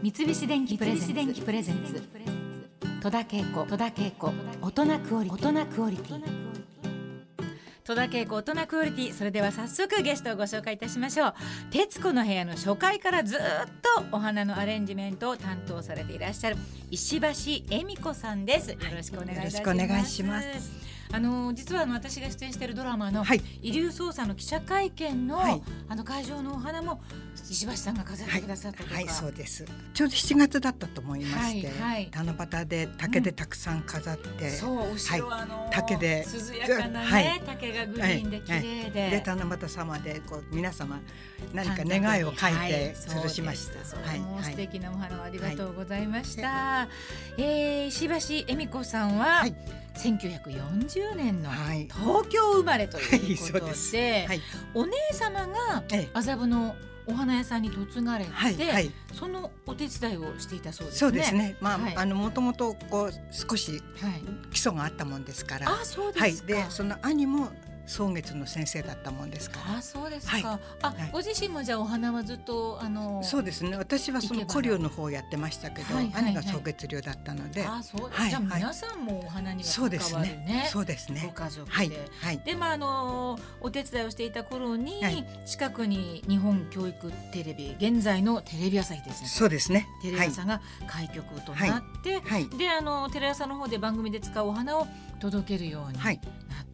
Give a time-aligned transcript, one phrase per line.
[0.00, 2.00] 三菱電機プレゼンツ。
[3.02, 3.66] 戸田恵子。
[3.66, 4.32] 戸田恵子。
[4.62, 5.48] 大人クオリティ。
[5.48, 6.22] 大人クオリティ。
[7.82, 9.12] 戸田恵子大人クオリティ。
[9.12, 11.34] それでは早速ゲストをご紹介いたしましょう。
[11.72, 13.40] 徹子の部屋の初回からずっ
[13.82, 16.56] とお花のアレンジメントを担当されていらっしゃる
[16.92, 17.26] 石橋
[17.74, 18.70] 恵美子さんです。
[18.70, 25.62] よろしくお願いします、よろしくお願いしますあの実はあの私が出演しているドラマのはい「遺留捜査」の記者会見の、はい。
[25.88, 27.00] あの会場のお花も
[27.50, 29.64] 石橋さんが飾ってくださったとか、はい、そうです。
[29.94, 32.10] ちょうど7月だったと思いまして、はいはい。
[32.12, 36.26] 七夕で竹でたくさん飾って、そう後ろはあの、竹で。
[36.50, 37.42] 涼やかなね、はい。
[37.46, 41.00] 竹がグリーンで綺麗で、で七夕様でこう皆様
[41.54, 43.84] 何か願いを書いて吊るしました。
[43.84, 44.56] そうはいもう素はい。
[44.56, 46.88] 敵なお花をありがとうございました。
[47.38, 49.54] えー石橋恵美子さんは、はい
[49.98, 54.40] 1940年のはい東京生まれというはいことではい
[54.74, 56.76] お姉様がええ麻布の
[57.08, 60.98] お花屋さんに嫁がれて、はいはいそのお手伝いをしていたそうですね。
[60.98, 61.56] そうですね。
[61.60, 64.22] まあ、はいあのもともとこう少しはい。
[64.50, 66.48] 基礎があったもんですから、あ、そうはいですか。
[66.48, 67.50] でその兄も
[67.88, 69.78] 草月の先生だったもんですから。
[69.78, 70.32] あ、そうですか。
[70.36, 70.44] はい
[70.82, 73.22] あ、はいご自身もじゃあお花はずっとあの。
[73.24, 73.76] そうですね。
[73.76, 78.28] 私はその古領の方をやってましたけど、はいはいはい兄が草月流だったので、あ、そうです。
[78.28, 80.68] じゃあはいはい皆さんもお花にはそうです関わるねね。。
[80.70, 81.32] そうですごね。
[81.34, 81.72] 家族で。
[81.72, 89.28] はいはいでまああのお手伝いをしていた頃に、はい近くに日本教育テレビ現在のテレビ朝日ですね。
[89.28, 89.88] そうですね。
[90.02, 94.86] テレビ朝が開局となって、はいであのテレ朝の方で番組で使うお花を
[95.20, 96.20] 届けるようにはい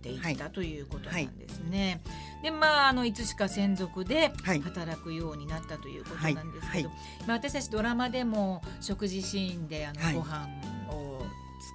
[0.04, 2.02] ていった、はいということなんですね。
[2.42, 4.60] でまああのいつしか専属ではい。
[4.60, 6.98] 働くようになったということなんですけど、はい。
[7.26, 10.14] まあ私たちドラマでも食事シーンであの、はい。
[10.14, 10.46] ご飯
[10.90, 11.22] を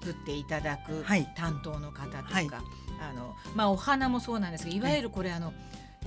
[0.02, 1.28] 作っていただくはい。
[1.36, 2.50] 担当の方とか、はい。
[3.02, 5.54] あのまあお花もそうなんですけどいわゆるこれあの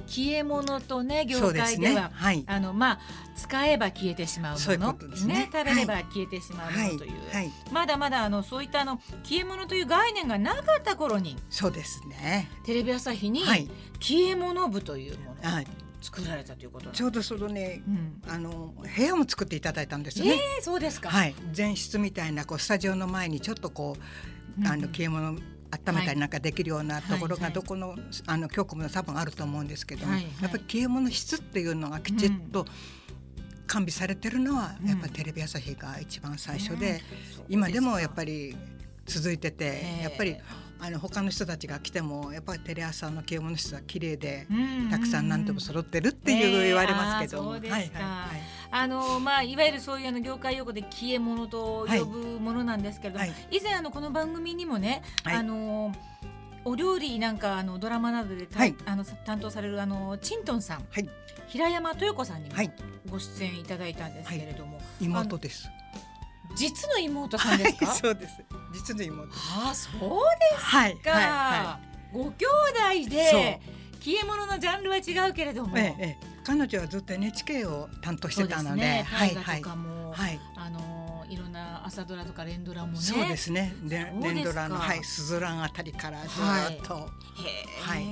[0.06, 2.10] 消え物とね業そうですねは。
[2.12, 2.44] はい。
[2.46, 3.00] あのまあ
[3.36, 7.50] 使えば消えてしまうものことですね食べれば消えてしまうもはいのという、はい。
[7.70, 12.48] まだまだあのそういったあの消え物という概念がなかった頃にそうですね。
[12.64, 13.68] テレビ朝日にはい
[14.00, 15.66] 消え物部というものをはい。
[16.02, 20.32] 作られたということちょうどそのね、うんあの部屋も作っていただいたんですね。
[20.60, 21.08] ー、そうですか。
[21.10, 21.34] はい。
[21.56, 25.38] 前室みたいなこうスタジオの前にちょっとこう、あうんの消え物
[25.72, 27.96] 温めたりなんかできるようなところがどこの、
[28.26, 32.66] あの局も多分あると思うんですけども、やっぱり消え物室っていうのがきちっと
[33.66, 34.88] 完備されてるのは、うん。
[34.88, 37.00] やっぱりテレビ朝日が一番最初うんで、
[37.48, 38.56] 今でもやっりぱり
[39.06, 40.36] 続いてて、やっぱり
[40.78, 44.46] あの他の人たちが来てもやっぱりテレ朝の消え物室は綺麗で、
[44.90, 47.48] たくさん何でも揃ってるっていう言われますけど。
[47.48, 47.90] はいはい
[48.72, 53.34] あのまあいわゆるそういうあの業界用語で消え物と呼ぶものなんですけれども、はい。
[53.50, 55.36] 以前あのこの番組にもね、はい。
[55.36, 55.92] あの
[56.64, 58.74] お料理なんかあのドラマなどでた、はい。
[58.86, 61.08] あの担当されるあのチントンさん、はい。
[61.48, 62.72] 平山豊子さんにもはい。
[63.10, 65.68] ご出演いただいたんですけれども、妹です。
[66.56, 68.42] 実の妹さんですか、はい、 そうです。
[68.72, 69.28] 実の妹。
[69.34, 70.00] ああそう
[70.56, 71.24] はいか、はい。
[71.24, 71.78] は
[72.10, 72.46] ご兄
[73.04, 73.60] 弟で
[74.00, 79.62] 消え物のジャンルは違うけれども、えええ彼女はずっと NHK を担当してたので、ね、はいはい。
[79.62, 80.40] はい。
[80.56, 82.98] あのいろんな朝ドラとか連ドラもね。
[82.98, 83.74] そうですね。
[83.84, 87.80] 連ドラのはいスズランあたりからずっと、へえ。
[87.80, 88.02] はい。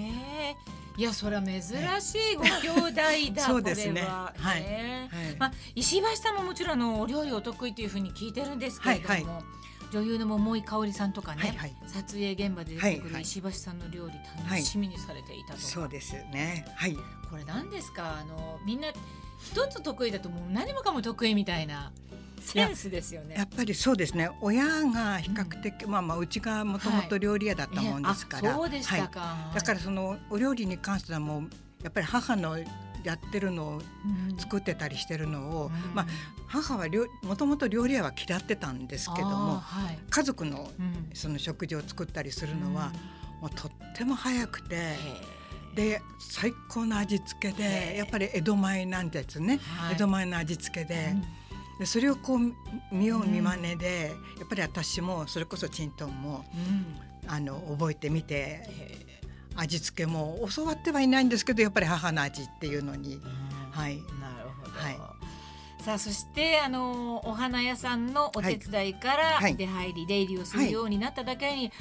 [0.97, 4.01] いやそれは珍しいご兄弟だ、そうですね。
[4.01, 4.35] これは。
[4.37, 4.61] はい。
[4.63, 5.37] ねはい。
[5.39, 9.43] まあ石橋さんももちろんあのお料理お得意というふうに聞いてるんですけれども、はいは
[9.93, 14.15] 女優の桃井かおりさんとかね、はいはい撮影現場で出てくはいはいる石橋さんの料理
[14.49, 16.65] 楽しみにされていたとか、そうですね。
[16.77, 16.97] はい。
[17.29, 18.19] これ何ですか？
[18.21, 21.93] あのみんな一つ得意だともう何もかも得意みたいな
[22.41, 23.45] センスですよねや。
[23.45, 24.31] っぱりそうですね。
[24.41, 29.37] 親が比較的、まあまあうちがもともと料理屋だったもんですから、えあそうでしたはいか。
[29.55, 31.51] だからそのお料理に関してはもう
[31.83, 32.57] やっぱり母の
[33.05, 33.83] やってるのを
[34.31, 35.95] うん作ってたりしてるのを、うん。
[35.95, 36.07] まあ
[36.47, 39.99] 母は料もともと料理屋は嫌ってたんですけどもはい。
[40.09, 41.11] 家族のうん。
[41.15, 42.93] その食事を作ったりするのは、
[43.41, 44.97] もうとっても早くて、へ
[45.75, 47.97] で最高の味付けへでー。
[47.99, 49.95] やっぱり江戸前なんですね、はい。
[49.95, 51.79] 江戸前の味付けで,、うん。
[51.79, 56.87] でそれをこう見よう見まねで、やっぱり私もそれこそチントンもうん。
[57.27, 59.07] あの覚えてみてへ
[59.61, 63.97] 味付けも教わってはいないんですけどやっぱり母の味っていうのに、ーはい。
[63.97, 64.03] な
[64.43, 64.71] るほど。
[64.73, 64.99] はい。
[65.83, 71.73] さあそしてあのお花屋さんのお手伝いからはい出入り出入りをするようになっただけに、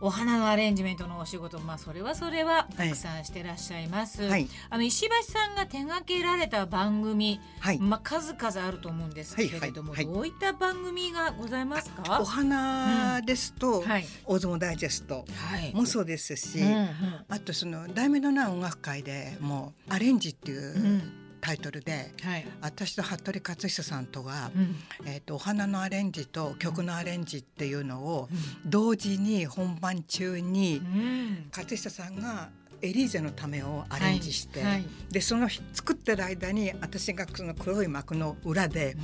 [0.00, 4.22] お花のアレンジメントのお仕事まあそれはそれはたくさんしてらっしゃいます。
[4.22, 4.48] はい。
[4.70, 7.78] あの石橋さんが手掛けられた番組、はい。
[7.78, 10.14] まあ数々あると思うんですけれども、はいはいはい。
[10.14, 12.20] どういった番組がございますか？
[12.20, 12.24] お？
[12.24, 14.06] 花ですと、はい。
[14.24, 15.74] 大相撲ダイジェストはい。
[15.74, 16.88] もそうですし、うんうん。
[17.28, 22.46] あとその題名のない音楽会でもうアレンジっていう、うんタイトルではい。
[22.60, 24.76] 私と服部克久さんとが、うん
[25.06, 28.28] えー、とお花のアレンジと曲のアレンジっていうのを
[28.66, 31.48] 同時に本番中にうん。
[31.50, 32.50] 克久さんが
[32.80, 38.94] エリーゼのためをアレンジして、はいはいでその日作ってる間に私がその黒い幕の裏で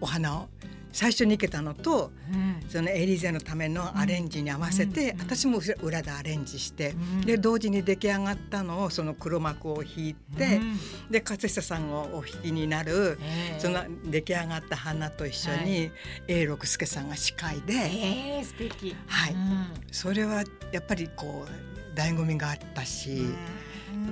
[0.00, 0.48] お花を
[0.96, 2.56] 最初に生けたのとうん。
[2.70, 7.20] そのエリーゼのためのアレンジに合わせて、うん私も裏でアレンジして、うん。
[7.20, 10.78] で同時に出来上がったのをその黒幕を引いて、うん。
[11.10, 13.60] で勝久さんがお引きになる、ええ。
[13.60, 15.90] その出来上がった花と一緒はに
[16.28, 18.96] 永六輔さんが司会で、ええ素敵。
[19.06, 19.34] はい。
[19.34, 19.66] うん。
[19.92, 23.22] それはやっぱりこう醍醐味があったし、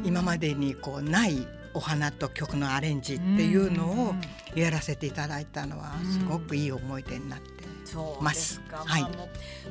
[0.05, 4.15] 今までにこうないお花と曲のアレンジっていうのを
[4.55, 6.12] やらせていただいたのはうん。
[6.12, 7.65] すごくいい思い出になって。
[7.85, 8.82] そうですか。
[8.85, 9.03] はい。
[9.03, 9.09] ま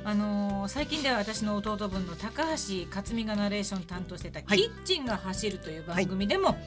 [0.03, 4.57] あのー最近では私の弟分の高橋克実がナレーション担当してた「はい。
[4.57, 6.57] キッチンが走る」という番組でも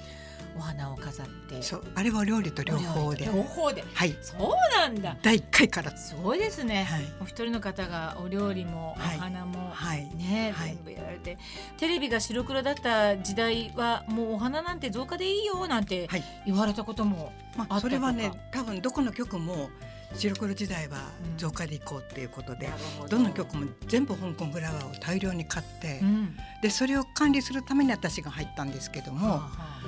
[0.56, 3.26] お花を飾って、そうあれは料理と両方で。
[3.26, 3.84] 両方で。
[3.94, 4.16] はい。
[4.22, 5.16] そうなんだ。
[5.22, 5.96] 第一回から。
[5.96, 6.84] そうですね。
[6.84, 7.04] はい。
[7.20, 9.16] お一人の方がお料理もはい。
[9.16, 10.08] お花も、はい。
[10.14, 10.74] ね、はい。
[10.74, 11.38] 全部やられて。
[11.76, 16.24] テレビが白黒だった時代はもうお花なんて増加でいいよなんてはい。
[16.46, 17.80] 言われたことも、まあ、あったとか。
[17.82, 19.68] それはね多分どこの曲も
[20.14, 21.36] 白黒時代はうん。
[21.36, 23.18] 増加でいこうっていうことで、なるほど。
[23.18, 29.80] の曲も全部香港フラワーを大量に買って、うん、でそれを管理するために私が入ったんですけども、はあはあ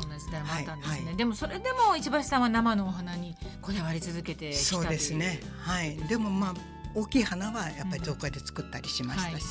[0.00, 1.16] そんな時代もあったんですね、はいはい。
[1.16, 5.40] でもそれでも市橋さんは生のお花にこだわり続けてきたそうですね。
[5.60, 5.96] はい。
[6.08, 6.54] でもまあ
[6.94, 9.44] 大きい花はやっぱり造花で作ったりしましたし、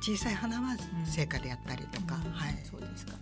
[0.00, 1.06] 小さい花はうん。
[1.06, 2.32] 成果でやったりとか、うん。
[2.32, 2.58] はい。
[2.70, 3.12] そうですか。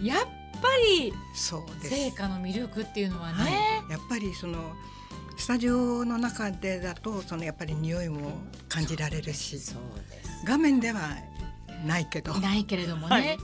[0.00, 0.18] やっ
[0.62, 0.68] ぱ
[1.00, 1.90] りそうです。
[1.90, 3.48] 成果の魅力っていうのはね、は
[3.88, 4.74] い、やっぱりその
[5.36, 8.32] スタジオの中でだとそのやっぱり匂いも
[8.68, 9.58] 感じられるし
[10.46, 11.00] 画面では
[11.84, 12.34] ないけど。
[12.38, 13.38] ないけれどもね、はい。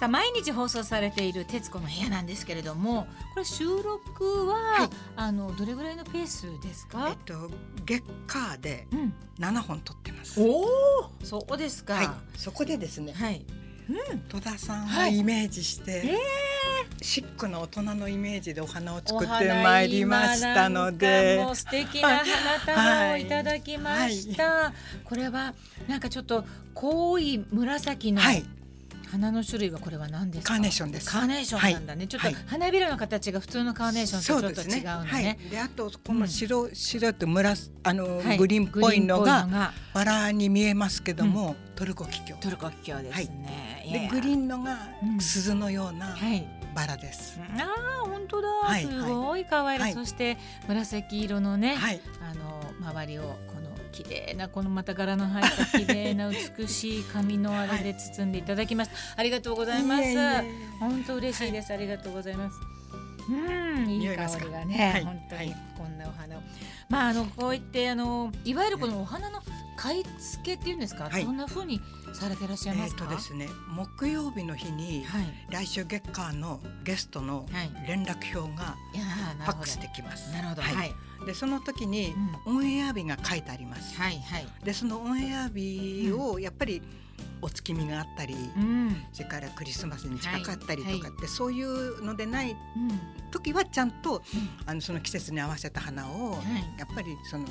[0.00, 4.90] さあ毎日放送されている『徹子の部屋』なんですけれどもこれ収録は、はい。
[5.16, 7.08] あのどれぐらいのペースですか？
[7.10, 7.50] えっ、と
[7.86, 10.40] 月火でうん、7本撮ってます。
[10.40, 10.66] おお
[11.22, 11.94] そうですか。
[11.94, 13.44] はい、そこでですねはい、
[14.28, 15.18] 戸田さんをはい。
[15.18, 16.18] イメージして、え
[17.04, 21.38] シックな大人のイメージでお花をお作って花まいりましたので。
[21.44, 22.24] もう素敵な花
[22.64, 24.72] 束をいただきました、
[25.04, 25.52] これは
[25.86, 28.42] なんかちょっと濃い紫のはい。
[29.12, 30.54] 花の種類はこれは何ですか？
[30.54, 31.10] カーネーションです。
[31.10, 32.36] カーネーションなんだね、ちょっとはい。
[32.46, 35.24] 花びらの形が普通のカーネーションとちょっと違うのはい。
[35.24, 35.38] ね。。
[35.50, 38.38] であとこの白、白と紫あの、はい。
[38.38, 42.38] グリーンっぽいのがバラに見えますけども、トルコキキョウ。
[42.40, 43.86] トルコキキョウですね。
[43.92, 45.20] でグリーンのがうん。
[45.20, 46.48] 鈴のようなはい。
[46.74, 47.38] バラです。
[47.40, 47.62] あ
[48.04, 50.04] あ本当だ、はいすごい可愛らしい、はい。
[50.04, 50.36] そして
[50.68, 52.00] 紫色のね、はい。
[52.20, 60.02] あの周りをこの綺麗なこのまた柄の入った綺麗な美しい紙のあれで包んでいただきました、ありがとうございます。
[60.02, 60.44] いえいえ
[60.80, 62.56] 本当嬉しいです、ありがとうございます。
[63.30, 65.04] うんいい香りがね、はい。
[65.04, 65.56] 本当にはい。
[65.78, 66.40] こんなお花を。
[66.88, 69.40] まああのこう言ってあのいわゆるこのお花の
[69.76, 71.24] 買い付けっていうんですか、はい。
[71.24, 71.80] どんな風に
[72.12, 75.24] されてらっしえゃいますか、ーとですね木曜日の日に、はい。
[75.50, 77.70] 来週月火のゲストのはい。
[77.88, 80.32] 連絡表がファックスできます。
[80.32, 80.62] なるほど。
[80.62, 80.74] はい。
[80.74, 80.94] はい。
[81.26, 82.14] でその時に
[82.46, 83.98] オンエア日が書いてあります。
[83.98, 84.46] はいはい。
[84.62, 86.82] でそのオンエア日をやっぱり
[87.40, 88.96] お月見があったり、うん。
[89.12, 92.58] それからクリスマスに近かったりとはいかって、そういうのでないうん。
[93.30, 94.22] 時はちゃんと、
[94.66, 96.78] あのその季節に合わせた花を、はい。
[96.78, 97.44] やっぱりその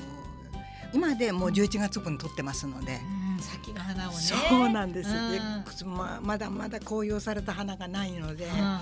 [0.94, 3.02] 今でもう11月分取ってますので。
[3.18, 4.18] うん先の花をね。
[4.18, 4.36] そ
[4.66, 5.32] うなんです、うん。
[5.32, 5.40] で
[5.86, 8.80] ままだまだ紅葉された花がないので、うんうん。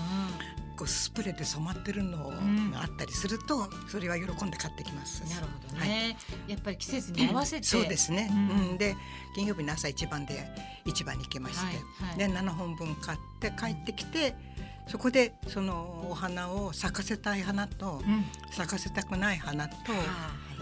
[0.76, 5.22] こうスプレーで染まってるのんがあったりすると、それは喜んで買ってきます。
[5.28, 5.88] なるほどはい。
[5.88, 6.16] ね、
[6.46, 8.70] やっぱり季節に合わせて、そうですね、うん。
[8.70, 8.78] うん。
[8.78, 8.96] で
[9.34, 10.48] 金曜日の朝一番で
[10.86, 11.76] 市場に行きまして、はい
[12.10, 12.18] はい。
[12.18, 14.34] で7本分買って帰ってきて
[14.88, 18.24] そこでそのお花を咲かせたい花とうん。
[18.52, 20.00] 咲かせたくない花とはい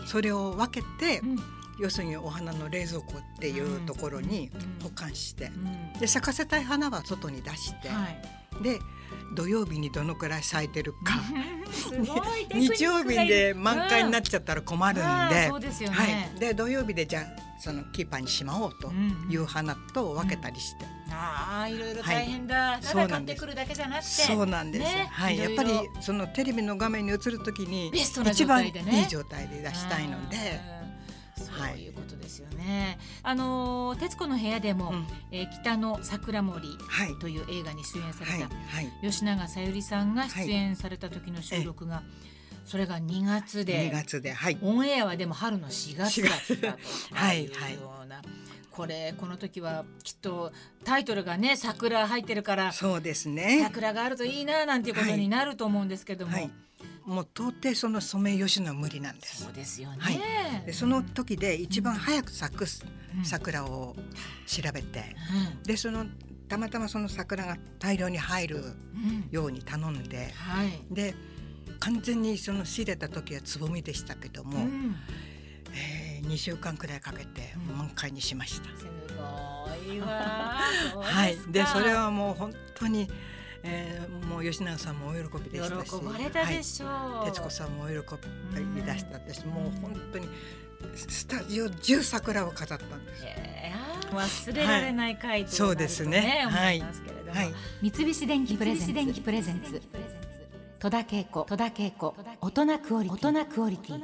[0.06, 1.38] それを分けて、うん。
[1.78, 4.82] 要するにお花の冷蔵庫っていうところにうん。
[4.82, 5.98] 保管して、うん。
[5.98, 8.62] で咲かせたい花は外に出して、はい。
[8.62, 8.78] で
[9.34, 11.20] 土曜日にどのくらい咲いてるか。
[12.52, 17.24] 日曜日で満開になっちゃったら困るんあで、はい、で土曜日でじゃあ
[17.60, 18.92] そのキーパーにしまおうと
[19.28, 23.08] いう花と分けたりして、ああいろいろ大変だ、たそうなんです。
[23.08, 24.06] だ買ってくるだけじゃなくて。
[24.06, 25.08] そうなんです、ね。
[25.10, 28.72] はい、やっぱりそのテレビの画面に映るときにベストな一番いい
[29.08, 30.60] 状態で出したいので、
[31.36, 32.98] そういうことですよね。
[33.22, 35.06] あのー徹子の部屋でも、うん。
[35.30, 37.18] えー北の桜森はい。
[37.18, 38.42] という映画に出演された、はい。
[38.42, 39.10] はい。
[39.10, 42.02] 吉永小百合さんが出演された時の収録が、
[42.64, 43.90] それが2月で。
[43.90, 44.32] 2月で。
[44.32, 44.58] はい。
[44.62, 46.32] オンエアはでも春の4月だっ
[46.68, 47.44] たとはい。
[47.44, 47.56] いうよ
[48.04, 48.22] うな、
[48.80, 50.52] これこの時はきっと
[50.84, 53.60] タイトルがね桜入ってるからそうですね。
[53.62, 56.50] 桜があるといいななんていうことになると思うんですけども、はい。
[57.04, 59.44] もう到底そのソメイヨシノは無理なんです。
[59.44, 60.18] そうですよね、はい。
[60.64, 62.64] でその時で一番早く咲く
[63.18, 63.24] うん。
[63.26, 63.94] 桜を
[64.46, 65.14] 調べて
[65.58, 65.62] うん。
[65.62, 66.06] でその
[66.48, 69.28] たまたまその桜が大量に入るうん。
[69.30, 71.14] ように頼んではい、で
[71.80, 74.96] 完全にその仕入れた時はつぼみでしたけども、うん。
[75.74, 77.78] えー、2週間くらいかけてうん。
[77.78, 78.68] 満開にしました。
[78.76, 80.60] すごいわ
[80.92, 83.08] そうはいでそれはもう本当に、
[83.62, 87.94] えー、もう吉永さんもお喜びでしたし喜ばれたでしょう、はい、徹子さんもお喜
[88.74, 90.28] び出したです、もう本当に
[90.94, 93.24] スタジオ中桜を飾ったんです。
[94.12, 96.46] 忘れられない回とそうですね。
[96.50, 97.54] はい思いますけれども、はい。
[97.82, 98.94] 三菱電機プレゼンツ。
[98.94, 99.80] 電機プレゼンツ。
[100.80, 102.14] 戸田恵子戸田恵子。
[102.40, 103.28] 大人クオリティ。
[103.28, 104.00] 大人クオリティ